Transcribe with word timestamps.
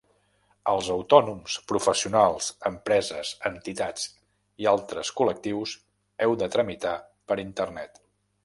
Els 0.69 0.87
autònoms, 0.93 1.57
professionals, 1.71 2.47
empreses, 2.71 3.35
entitats 3.51 4.09
i 4.65 4.71
altres 4.75 5.15
col·lectius 5.21 5.77
heu 6.27 6.37
de 6.45 6.53
tramitar 6.57 6.99
per 7.33 7.43
internet. 7.49 8.07